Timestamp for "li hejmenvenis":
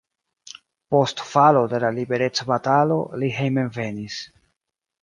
3.25-4.23